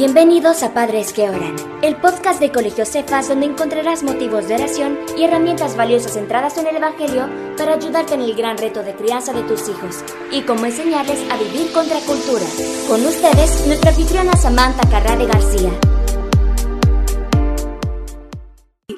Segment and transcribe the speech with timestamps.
[0.00, 4.98] Bienvenidos a Padres que Oran, el podcast de Colegio Cefas donde encontrarás motivos de oración
[5.14, 7.28] y herramientas valiosas centradas en el Evangelio
[7.58, 10.02] para ayudarte en el gran reto de crianza de tus hijos
[10.32, 12.46] y cómo enseñarles a vivir contra cultura.
[12.88, 15.70] Con ustedes, nuestra anfitriona Samantha Carrade García.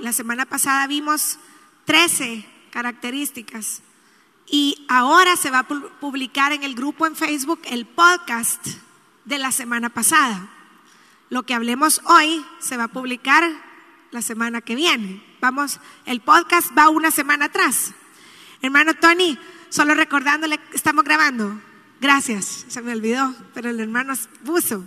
[0.03, 1.41] La semana pasada vimos
[1.87, 3.82] 13 características
[4.46, 8.64] y ahora se va a publicar en el grupo en Facebook el podcast
[9.25, 10.61] de la semana pasada.
[11.32, 13.43] Lo que hablemos hoy se va a publicar
[14.11, 15.25] la semana que viene.
[15.40, 17.95] Vamos, el podcast va una semana atrás.
[18.61, 19.39] Hermano Tony,
[19.71, 21.59] solo recordándole, estamos grabando.
[22.03, 24.13] Gracias, se me olvidó, pero el hermano
[24.45, 24.85] puso.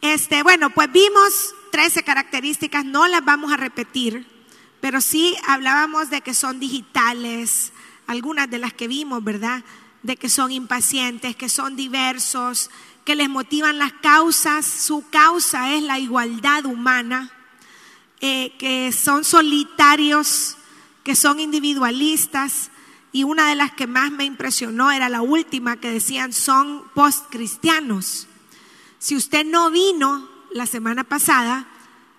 [0.00, 4.26] Este, bueno, pues vimos 13 características, no las vamos a repetir,
[4.80, 7.72] pero sí hablábamos de que son digitales,
[8.08, 9.62] algunas de las que vimos, ¿verdad?
[10.02, 12.68] De que son impacientes, que son diversos,
[13.08, 14.66] que les motivan las causas.
[14.66, 17.30] Su causa es la igualdad humana,
[18.20, 20.58] eh, que son solitarios,
[21.04, 22.70] que son individualistas.
[23.10, 28.26] Y una de las que más me impresionó era la última que decían son post-cristianos.
[28.98, 31.66] Si usted no vino la semana pasada,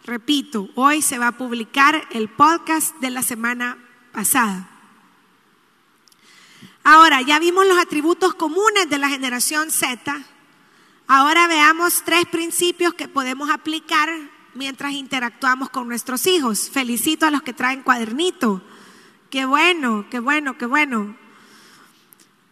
[0.06, 3.78] repito, hoy se va a publicar el podcast de la semana
[4.12, 4.68] pasada.
[6.84, 10.26] Ahora, ya vimos los atributos comunes de la generación Z
[11.12, 14.12] Ahora veamos tres principios que podemos aplicar
[14.54, 16.70] mientras interactuamos con nuestros hijos.
[16.70, 18.62] Felicito a los que traen cuadernito.
[19.32, 21.18] Qué bueno, qué bueno, qué bueno.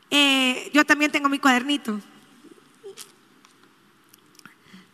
[0.09, 2.01] Eh, yo también tengo mi cuadernito.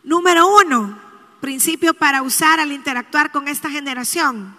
[0.02, 0.98] Número uno,
[1.40, 4.54] principio para usar al interactuar con esta generación.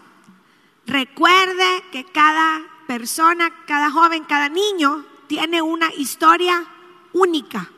[0.88, 6.66] Recuerde que cada persona, cada joven, cada niño tiene una historia
[7.14, 7.70] única.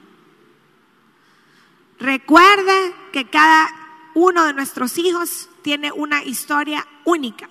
[1.99, 3.69] Recuerde que cada
[4.13, 7.49] uno de nuestros hijos tiene una historia única.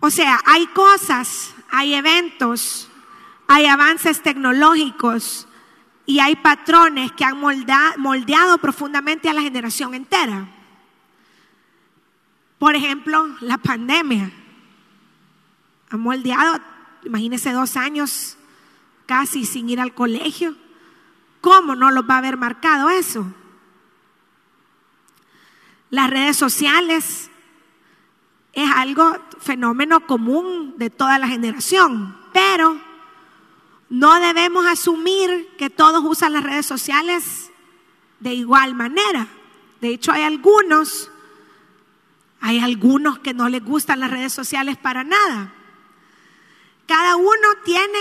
[0.00, 2.88] O sea, hay cosas, hay eventos,
[3.46, 5.46] hay avances tecnológicos
[6.06, 10.48] y hay patrones que han moldeado, profundamente a la generación entera.
[12.58, 14.30] Por ejemplo, la pandemia
[15.90, 16.60] ha moldeado,
[17.04, 18.36] imagínese dos años
[19.06, 20.56] casi sin ir al colegio.
[21.42, 23.26] ¿Cómo no los va a haber marcado eso?
[25.90, 27.30] Las redes sociales
[28.52, 32.80] es algo, fenómeno común de toda la generación, pero
[33.90, 37.50] no debemos asumir que todos usan las redes sociales
[38.20, 39.26] de igual manera.
[39.80, 41.10] De hecho, hay algunos,
[42.40, 45.52] hay algunos que no les gustan las redes sociales para nada.
[46.86, 47.98] Cada uno tiene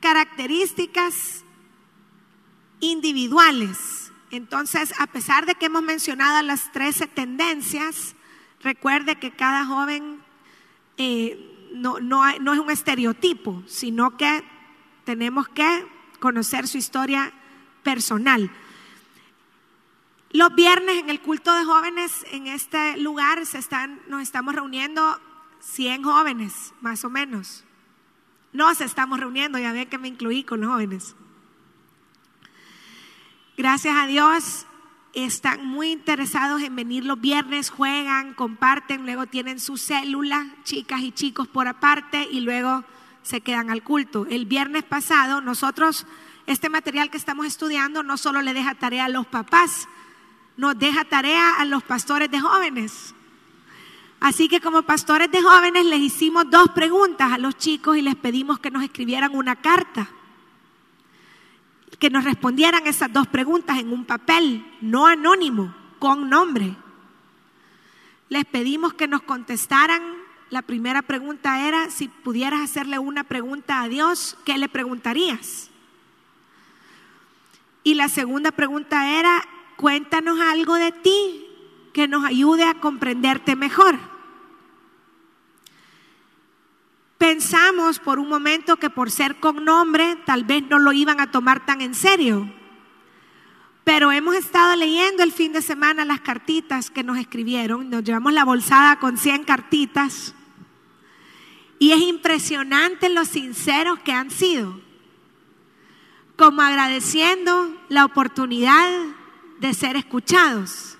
[0.00, 1.44] características
[2.80, 4.12] individuales.
[4.30, 8.14] Entonces, a pesar de que hemos mencionado las 13 tendencias,
[8.62, 10.20] recuerde que cada joven
[10.96, 14.44] eh, no, no es un estereotipo, sino que
[15.04, 15.86] tenemos que
[16.18, 17.32] conocer su historia
[17.82, 18.50] personal.
[20.32, 25.20] Los viernes en el culto de jóvenes en este lugar se están, nos estamos reuniendo
[25.60, 27.64] 100 jóvenes, más o menos.
[28.52, 31.14] Nos estamos reuniendo, ya ven que me incluí con los jóvenes.
[33.56, 34.66] Gracias a Dios
[35.14, 41.10] están muy interesados en venir los viernes, juegan, comparten, luego tienen su célula, chicas y
[41.10, 42.84] chicos por aparte, y luego
[43.22, 44.26] se quedan al culto.
[44.28, 46.06] El viernes pasado nosotros,
[46.46, 49.88] este material que estamos estudiando no solo le deja tarea a los papás,
[50.58, 53.14] nos deja tarea a los pastores de jóvenes.
[54.20, 58.16] Así que como pastores de jóvenes les hicimos dos preguntas a los chicos y les
[58.16, 60.10] pedimos que nos escribieran una carta
[61.98, 66.76] que nos respondieran esas dos preguntas en un papel, no anónimo, con nombre.
[68.28, 70.02] Les pedimos que nos contestaran.
[70.50, 75.70] La primera pregunta era, si pudieras hacerle una pregunta a Dios, ¿qué le preguntarías?
[77.82, 79.42] Y la segunda pregunta era,
[79.76, 81.46] cuéntanos algo de ti
[81.92, 83.98] que nos ayude a comprenderte mejor.
[87.26, 91.32] Pensamos por un momento que por ser con nombre tal vez no lo iban a
[91.32, 92.48] tomar tan en serio.
[93.82, 97.90] Pero hemos estado leyendo el fin de semana las cartitas que nos escribieron.
[97.90, 100.36] Nos llevamos la bolsada con 100 cartitas.
[101.80, 104.80] Y es impresionante lo sinceros que han sido.
[106.36, 108.88] Como agradeciendo la oportunidad
[109.58, 110.95] de ser escuchados.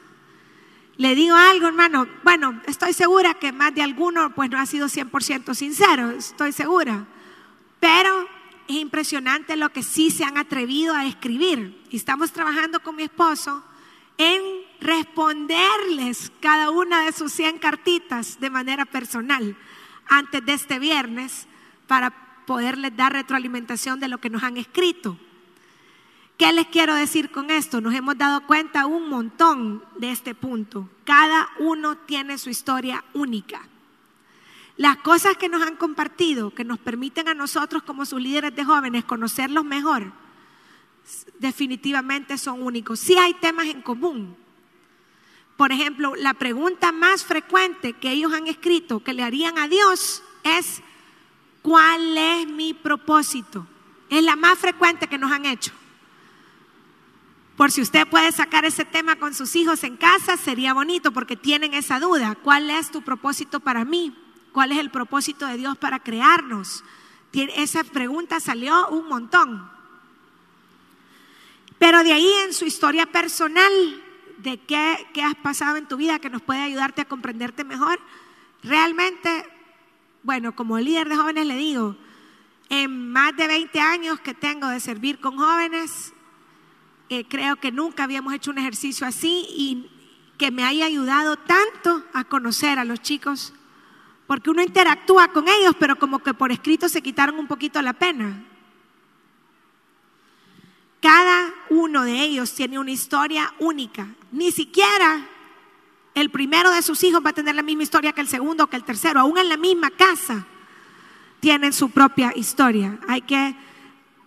[0.99, 4.87] Le digo algo, hermano, bueno, estoy segura que más de alguno pues no ha sido
[4.87, 7.07] 100% sincero, estoy segura.
[7.81, 8.29] Pero
[8.67, 11.83] es impresionante lo que sí se han atrevido a escribir.
[11.91, 13.63] Y estamos trabajando con mi esposo
[14.17, 14.41] en
[14.81, 19.57] responderles cada una de sus 100 cartitas de manera personal
[20.09, 21.47] antes de este viernes
[21.87, 22.11] para
[22.47, 25.19] poderles dar retroalimentación de lo que nos han escrito.
[26.37, 27.81] ¿Qué les quiero decir con esto?
[27.81, 30.89] Nos hemos dado cuenta un montón de este punto.
[31.05, 33.67] Cada uno tiene su historia única.
[34.77, 38.67] Las cosas que nos han compartido, que nos permiten a nosotros como sus líderes de
[38.67, 40.13] jóvenes conocerlos mejor,
[41.39, 43.01] definitivamente son únicos.
[43.01, 44.37] Sí hay temas en común.
[45.57, 50.23] Por ejemplo, la pregunta más frecuente que ellos han escrito que le harían a Dios
[50.43, 50.83] es,
[51.63, 53.67] ¿cuál es mi propósito?
[54.11, 55.73] Es la más frecuente que nos han hecho.
[57.57, 61.37] Por si usted puede sacar ese tema con sus hijos en casa, sería bonito porque
[61.37, 62.37] tienen esa duda.
[62.43, 64.15] ¿Cuál es tu propósito para mí?
[64.53, 66.85] ¿Cuál es el propósito de Dios para crearnos?
[67.33, 69.71] Esa pregunta salió un montón.
[71.79, 73.73] Pero de ahí en su historia personal,
[74.39, 77.99] de qué, qué has pasado en tu vida que nos puede ayudarte a comprenderte mejor,
[78.63, 79.47] realmente,
[80.23, 81.97] bueno, como líder de jóvenes le digo,
[82.69, 86.13] en más de 20 años que tengo de servir con jóvenes,
[87.29, 89.91] creo que nunca habíamos hecho un ejercicio así y
[90.39, 93.53] que me haya ayudado tanto a conocer a los chicos
[94.27, 97.93] porque uno interactúa con ellos, pero como que por escrito se quitaron un poquito la
[97.93, 98.43] pena.
[101.01, 104.09] Cada uno de ellos tiene una historia única.
[104.33, 105.29] Ni siquiera
[106.15, 108.67] el primero de sus hijos va a tener la misma historia que el segundo o
[108.67, 109.21] que el tercero.
[109.21, 110.45] Aún en la misma casa
[111.39, 112.99] tienen su propia historia.
[113.07, 113.55] Hay que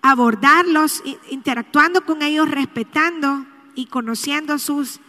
[0.02, 5.00] abordarlos interactuando con ellos, respetando y conociendo sus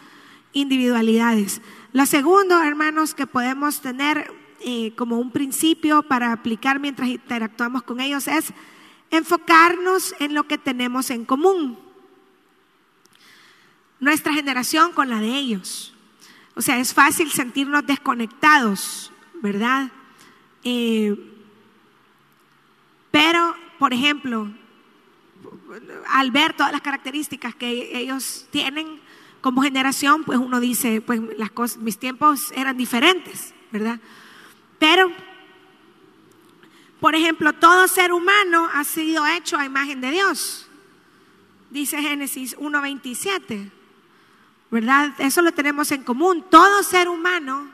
[0.53, 1.61] individualidades.
[1.93, 8.01] Lo segundo, hermanos, que podemos tener eh, como un principio para aplicar mientras interactuamos con
[8.01, 8.53] ellos es
[9.11, 11.79] enfocarnos en lo que tenemos en común.
[13.99, 15.95] Nuestra generación con la de ellos.
[16.55, 19.13] O sea, es fácil sentirnos desconectados,
[19.43, 19.91] ¿verdad?
[20.63, 21.17] Eh,
[23.11, 24.53] pero, por ejemplo,
[26.09, 29.01] al ver todas las características que ellos tienen
[29.41, 33.99] como generación, pues uno dice, pues las cosas, mis tiempos eran diferentes, ¿verdad?
[34.79, 35.13] Pero,
[37.01, 40.67] por ejemplo, todo ser humano ha sido hecho a imagen de Dios.
[41.71, 43.71] Dice Génesis 1.27.
[44.71, 45.15] ¿Verdad?
[45.19, 46.45] Eso lo tenemos en común.
[46.49, 47.69] Todo ser humano,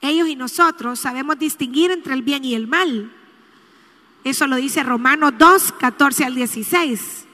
[0.00, 3.12] ellos y nosotros, sabemos distinguir entre el bien y el mal.
[4.24, 7.24] Eso lo dice Romanos 2, 14 al 16.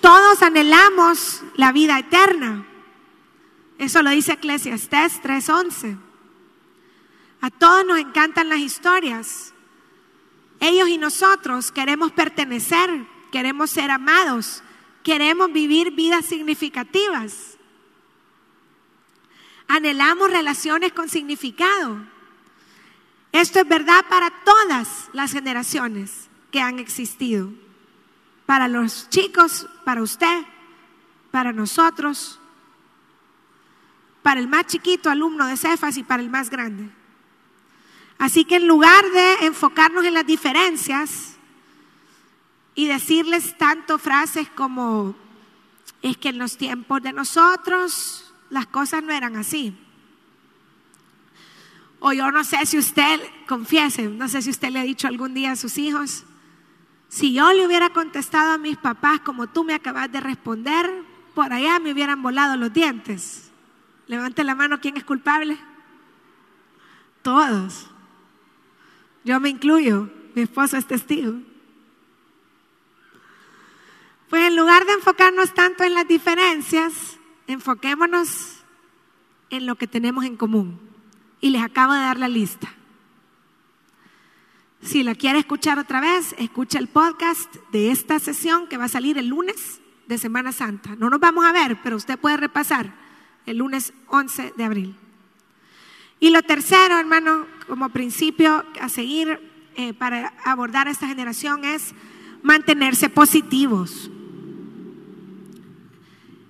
[0.00, 2.66] Todos anhelamos la vida eterna.
[3.78, 5.96] Eso lo dice Eclesiastés 3:11.
[7.40, 9.52] A todos nos encantan las historias.
[10.60, 14.62] Ellos y nosotros queremos pertenecer, queremos ser amados,
[15.02, 17.58] queremos vivir vidas significativas.
[19.66, 21.98] Anhelamos relaciones con significado.
[23.32, 27.50] Esto es verdad para todas las generaciones que han existido.
[28.44, 30.44] Para los chicos, para usted,
[31.30, 32.38] para nosotros,
[34.22, 36.90] para el más chiquito alumno de Cefas y para el más grande.
[38.18, 41.36] Así que en lugar de enfocarnos en las diferencias
[42.74, 45.16] y decirles tanto frases como,
[46.02, 49.76] es que en los tiempos de nosotros las cosas no eran así.
[52.04, 55.34] O yo no sé si usted, confiese, no sé si usted le ha dicho algún
[55.34, 56.24] día a sus hijos,
[57.08, 60.90] si yo le hubiera contestado a mis papás como tú me acabas de responder,
[61.32, 63.52] por allá me hubieran volado los dientes.
[64.08, 65.56] Levante la mano, ¿quién es culpable?
[67.22, 67.86] Todos.
[69.22, 71.34] Yo me incluyo, mi esposo es testigo.
[74.28, 77.16] Pues en lugar de enfocarnos tanto en las diferencias,
[77.46, 78.56] enfoquémonos
[79.50, 80.91] en lo que tenemos en común.
[81.42, 82.72] Y les acabo de dar la lista.
[84.80, 88.88] Si la quiere escuchar otra vez, escucha el podcast de esta sesión que va a
[88.88, 90.96] salir el lunes de Semana Santa.
[90.96, 92.94] No nos vamos a ver, pero usted puede repasar
[93.44, 94.96] el lunes 11 de abril.
[96.20, 99.40] Y lo tercero, hermano, como principio a seguir
[99.76, 101.94] eh, para abordar a esta generación es
[102.42, 104.10] mantenerse positivos,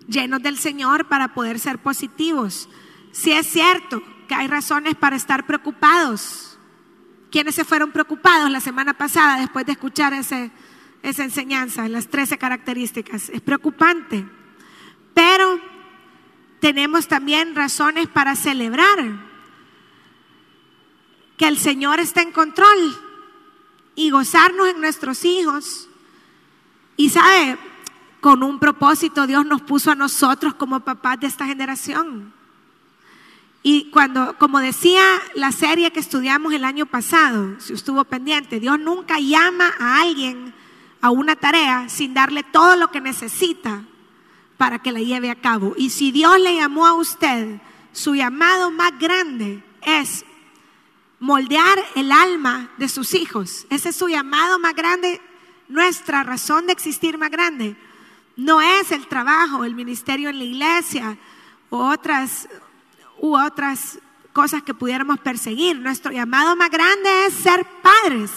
[0.06, 2.68] llenos del Señor para poder ser positivos.
[3.12, 6.58] Si es cierto hay razones para estar preocupados,
[7.30, 10.50] ¿quiénes se fueron preocupados la semana pasada después de escuchar ese,
[11.02, 13.28] esa enseñanza, las 13 características?
[13.30, 14.24] Es preocupante,
[15.14, 15.60] pero
[16.60, 19.32] tenemos también razones para celebrar
[21.36, 22.96] que el Señor está en control
[23.94, 25.88] y gozarnos en nuestros hijos.
[26.96, 27.58] Y sabe,
[28.20, 32.32] con un propósito Dios nos puso a nosotros como papás de esta generación.
[33.62, 35.02] Y cuando, como decía
[35.34, 40.52] la serie que estudiamos el año pasado, si estuvo pendiente, Dios nunca llama a alguien
[41.00, 43.84] a una tarea sin darle todo lo que necesita
[44.56, 45.74] para que la lleve a cabo.
[45.76, 47.60] Y si Dios le llamó a usted,
[47.92, 50.24] su llamado más grande es
[51.20, 53.66] moldear el alma de sus hijos.
[53.70, 55.20] Ese es su llamado más grande,
[55.68, 57.76] nuestra razón de existir más grande.
[58.36, 61.16] No es el trabajo, el ministerio en la iglesia
[61.70, 62.48] u otras,
[63.22, 64.00] u otras
[64.32, 65.78] cosas que pudiéramos perseguir.
[65.78, 68.30] Nuestro llamado más grande es ser padres.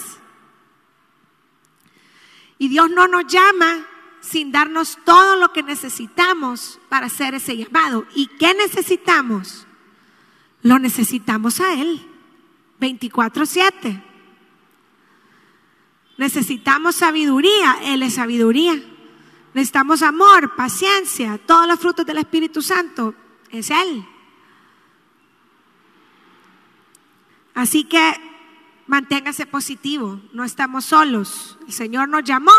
[2.59, 3.87] Y Dios no nos llama
[4.21, 8.05] sin darnos todo lo que necesitamos para hacer ese llamado.
[8.13, 9.65] ¿Y qué necesitamos?
[10.61, 12.07] Lo necesitamos a Él.
[12.79, 14.03] 24/7.
[16.17, 18.79] Necesitamos sabiduría, Él es sabiduría.
[19.55, 23.15] Necesitamos amor, paciencia, todos los frutos del Espíritu Santo,
[23.49, 24.05] es Él.
[27.55, 28.13] Así que
[28.85, 31.57] manténgase positivo, no estamos solos.
[31.65, 32.51] El Señor nos llamó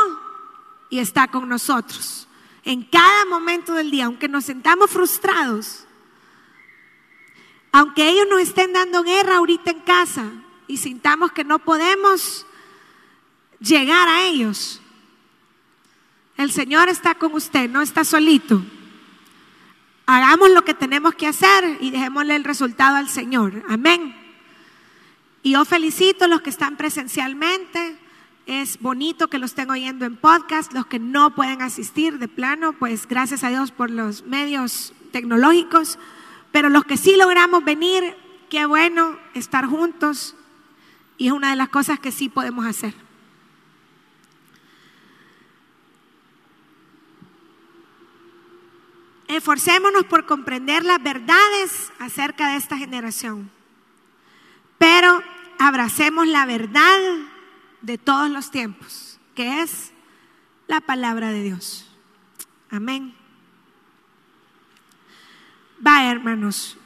[0.90, 2.26] y está con nosotros.
[2.64, 5.84] En cada momento del día, aunque nos sentamos frustrados,
[7.70, 10.24] aunque ellos nos estén dando guerra ahorita en casa
[10.66, 12.46] y sintamos que no podemos
[13.60, 14.80] llegar a ellos,
[16.38, 18.62] el Señor está con usted, no está solito.
[20.06, 23.62] Hagamos lo que tenemos que hacer y dejémosle el resultado al Señor.
[23.68, 24.25] Amén.
[25.46, 27.96] Y yo felicito a los que están presencialmente.
[28.46, 30.72] Es bonito que los estén oyendo en podcast.
[30.72, 36.00] Los que no pueden asistir de plano, pues gracias a Dios por los medios tecnológicos.
[36.50, 38.16] Pero los que sí logramos venir,
[38.50, 40.34] qué bueno estar juntos
[41.16, 42.92] y es una de las cosas que sí podemos hacer.
[49.28, 53.48] Esforcémonos por comprender las verdades acerca de esta generación,
[54.78, 55.22] pero
[55.58, 56.98] abracemos la verdad
[57.82, 59.92] de todos los tiempos, que es
[60.66, 61.88] la palabra de Dios.
[62.70, 63.14] Amén.
[65.84, 66.76] Va, hermanos.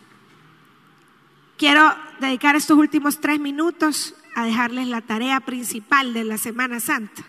[1.57, 7.23] Quiero dedicar estos últimos tres minutos a dejarles la tarea principal de la Semana Santa.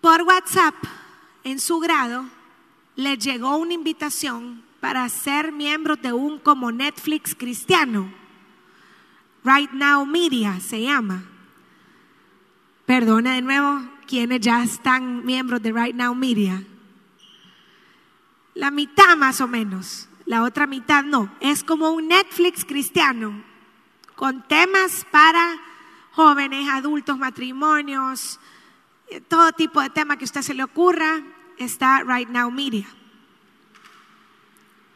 [0.00, 0.74] Por WhatsApp,
[1.44, 2.24] en su grado,
[2.96, 8.12] les llegó una invitación para ser miembros de un como Netflix cristiano.
[9.44, 11.22] Right Now Media se llama.
[12.86, 16.62] Perdona de nuevo quienes ya están miembros de Right Now Media.
[18.54, 21.32] La mitad más o menos, la otra mitad no.
[21.40, 23.42] Es como un Netflix cristiano,
[24.16, 25.56] con temas para
[26.12, 28.40] jóvenes, adultos, matrimonios,
[29.28, 31.22] todo tipo de tema que a usted se le ocurra,
[31.56, 32.86] está Right Now Media.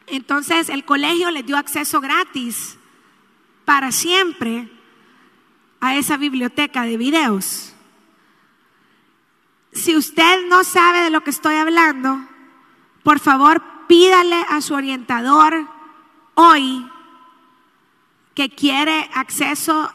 [0.07, 2.77] Entonces el colegio le dio acceso gratis
[3.65, 4.69] para siempre
[5.81, 7.73] a esa biblioteca de videos.
[9.73, 12.25] Si usted no sabe de lo que estoy hablando,
[13.03, 15.67] por favor pídale a su orientador
[16.35, 16.89] hoy
[18.33, 19.91] que quiere acceso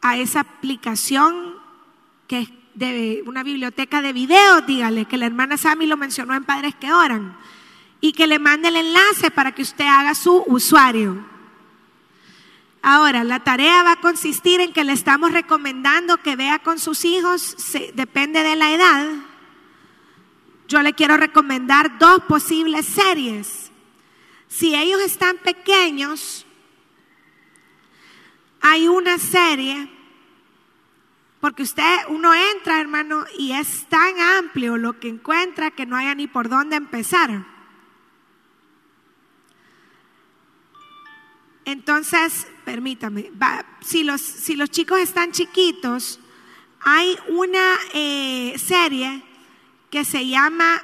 [0.00, 1.54] a esa aplicación
[2.26, 6.44] que es de una biblioteca de videos, dígale que la hermana Sami lo mencionó en
[6.44, 7.36] Padres que Oran
[8.00, 11.29] y que le mande el enlace para que usted haga su usuario.
[12.82, 17.04] Ahora, la tarea va a consistir en que le estamos recomendando que vea con sus
[17.04, 17.56] hijos,
[17.94, 19.06] depende de la edad,
[20.66, 23.70] yo le quiero recomendar dos posibles series.
[24.46, 26.46] Si ellos están pequeños,
[28.60, 29.90] hay una serie,
[31.40, 36.14] porque usted, uno entra, hermano, y es tan amplio lo que encuentra que no haya
[36.14, 37.44] ni por dónde empezar.
[41.64, 43.30] Entonces, permítame,
[43.80, 46.18] si, los, si los chicos están chiquitos,
[46.80, 49.22] hay una eh, serie
[49.90, 50.82] que se llama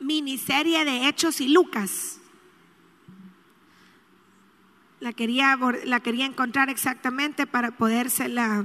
[0.00, 2.20] miniserie de Hechos y Lucas.
[5.00, 8.64] La quería, la quería encontrar exactamente para podérsela...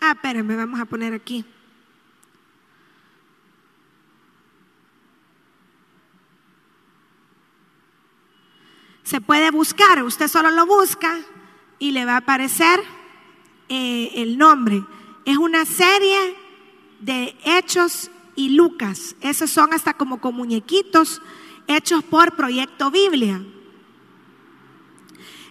[0.00, 1.44] Ah, espérenme, vamos a poner aquí.
[9.08, 11.18] Se puede buscar, usted solo lo busca
[11.78, 12.78] y le va a aparecer
[13.70, 14.84] eh, el nombre.
[15.24, 16.36] Es una serie
[17.00, 19.16] de hechos y Lucas.
[19.22, 21.22] Esos son hasta como con muñequitos
[21.66, 23.42] hechos por Proyecto Biblia.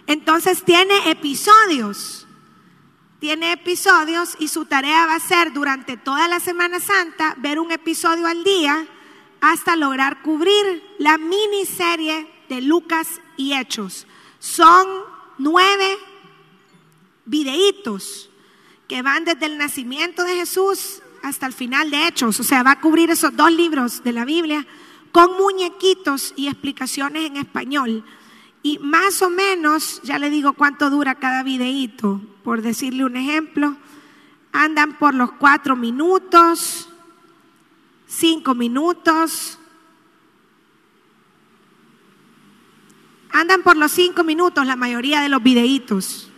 [0.06, 2.28] Entonces tiene episodios.
[3.18, 7.72] Tiene episodios y su tarea va a ser durante toda la Semana Santa ver un
[7.72, 8.86] episodio al día
[9.40, 14.06] hasta lograr cubrir la miniserie de Lucas y Hechos.
[14.38, 14.86] Son
[15.38, 15.96] nueve
[17.24, 18.28] videitos
[18.86, 22.38] que van desde el nacimiento de Jesús hasta el final de Hechos.
[22.40, 24.66] O sea, va a cubrir esos dos libros de la Biblia
[25.12, 28.04] con muñequitos y explicaciones en español.
[28.62, 33.76] Y más o menos, ya le digo cuánto dura cada videíto, por decirle un ejemplo,
[34.52, 36.88] andan por los cuatro minutos,
[38.06, 39.58] cinco minutos,
[43.30, 46.30] andan por los cinco minutos la mayoría de los videitos.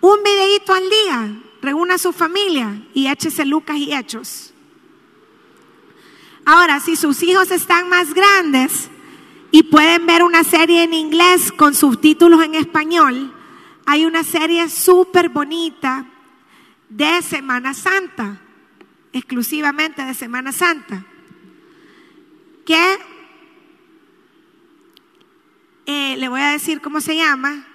[0.00, 4.52] Un videíto al día, reúna a su familia y échese Lucas y Hechos.
[6.44, 8.90] Ahora, si sus hijos están más grandes
[9.50, 13.32] y pueden ver una serie en inglés con subtítulos en español,
[13.86, 16.06] hay una serie súper bonita
[16.88, 18.40] de Semana Santa,
[19.12, 21.04] exclusivamente de Semana Santa,
[22.66, 22.98] que
[25.86, 27.66] eh, le voy a decir cómo se llama,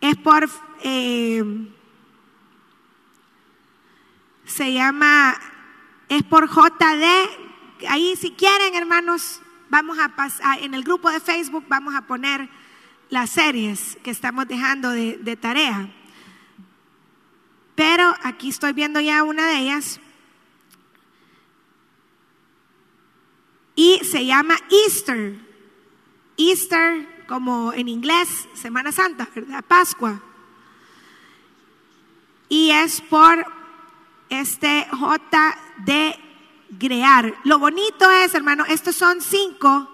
[0.00, 0.48] es por,
[0.82, 1.44] eh,
[4.44, 5.40] se llama,
[6.08, 7.44] es por JD
[7.88, 9.40] ahí si quieren, hermanos,
[9.70, 12.48] vamos a pasar, en el grupo de Facebook vamos a poner
[13.10, 15.88] las series que estamos dejando de, de tarea.
[17.74, 20.00] Pero aquí estoy viendo ya una de ellas.
[23.74, 25.34] Y se llama Easter.
[26.36, 29.64] Easter, como en inglés, Semana Santa, ¿verdad?
[29.66, 30.20] Pascua.
[32.48, 33.44] Y es por
[34.28, 35.90] este JD
[36.78, 37.34] crear.
[37.44, 39.90] Lo bonito es, hermano, estos son cinco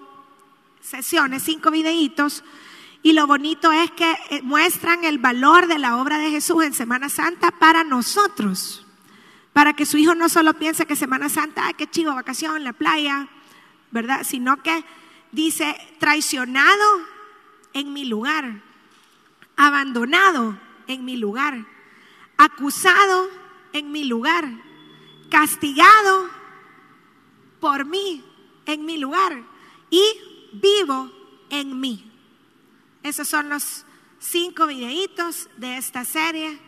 [0.81, 2.43] sesiones, cinco videitos.
[3.03, 6.73] Y lo bonito es que eh, muestran el valor de la obra de Jesús en
[6.73, 8.85] Semana Santa para nosotros.
[9.53, 12.73] Para que su hijo no solo piense que Semana Santa, ay, qué chivo, vacación la
[12.73, 13.27] playa,
[13.91, 14.21] ¿verdad?
[14.23, 14.85] Sino que
[15.31, 17.10] dice, traicionado
[17.73, 18.61] en mi lugar,
[19.55, 20.57] abandonado
[20.87, 21.65] en mi lugar,
[22.37, 23.29] acusado
[23.73, 24.49] en mi lugar,
[25.29, 26.29] castigado
[27.59, 28.23] por mí,
[28.65, 29.43] en mi lugar,
[29.89, 30.03] y
[30.53, 31.11] vivo
[31.49, 32.11] en mí.
[33.03, 33.85] Esos son los
[34.19, 36.59] cinco videitos de esta serie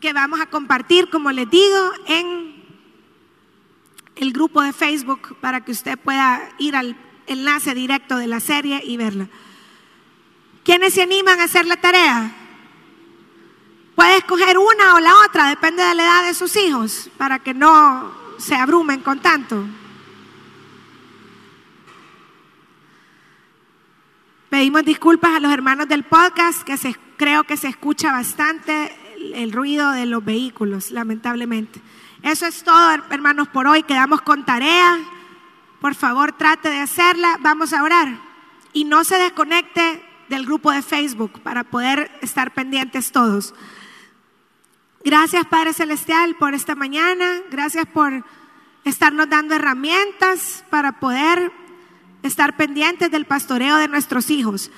[0.00, 2.64] que vamos a compartir, como les digo, en
[4.16, 8.80] el grupo de Facebook para que usted pueda ir al enlace directo de la serie
[8.84, 9.28] y verla.
[10.68, 12.30] ¿Quiénes se animan a hacer la tarea?
[13.94, 17.54] Puede escoger una o la otra, depende de la edad de sus hijos, para que
[17.54, 19.64] no se abrumen con tanto.
[24.50, 28.94] Pedimos disculpas a los hermanos del podcast, que se, creo que se escucha bastante
[29.36, 31.80] el, ruido de los vehículos, lamentablemente.
[32.22, 33.84] Eso es todo, hermanos, por hoy.
[33.84, 34.98] Quedamos con tarea.
[35.80, 37.38] Por favor, trate de hacerla.
[37.40, 38.20] Vamos a orar.
[38.74, 43.54] Y no se desconecte del grupo de Facebook para poder estar pendientes todos.
[45.04, 47.40] Gracias, Padre Celestial, por esta mañana.
[47.50, 48.24] Gracias por
[48.84, 51.52] estarnos dando herramientas para poder
[52.22, 54.70] estar pendientes del pastoreo de nuestros hijos.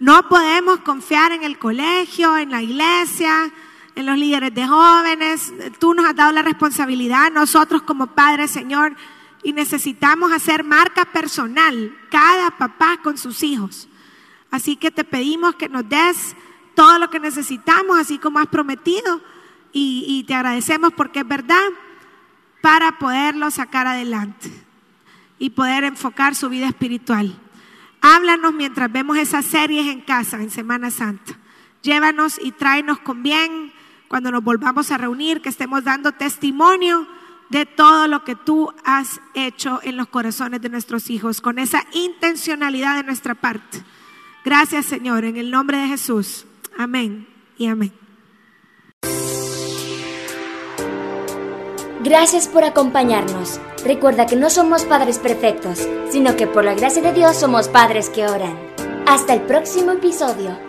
[0.00, 3.50] No podemos confiar en el colegio, en la iglesia,
[3.94, 5.52] en los líderes de jóvenes.
[5.78, 8.94] Tú nos has dado la responsabilidad, nosotros como padres, Señor,
[9.42, 13.87] y necesitamos hacer marca personal, cada papá con sus hijos.
[14.50, 16.34] Así que te pedimos que nos des
[16.74, 19.20] todo lo que necesitamos, así como has prometido,
[19.72, 21.68] y, y te agradecemos porque es verdad,
[22.62, 24.50] para poderlo sacar adelante
[25.38, 27.38] y poder enfocar su vida espiritual.
[28.00, 31.36] Háblanos mientras vemos esas series en casa en Semana Santa.
[31.82, 33.72] Llévanos y tráenos con bien
[34.08, 37.06] cuando nos volvamos a reunir, que estemos dando testimonio
[37.50, 41.84] de todo lo que tú has hecho en los corazones de nuestros hijos, con esa
[41.92, 43.82] intencionalidad de nuestra parte.
[44.44, 46.46] Gracias Señor, en el nombre de Jesús.
[46.76, 47.92] Amén y amén.
[52.04, 53.60] Gracias por acompañarnos.
[53.84, 58.08] Recuerda que no somos padres perfectos, sino que por la gracia de Dios somos padres
[58.08, 58.56] que oran.
[59.06, 60.67] Hasta el próximo episodio.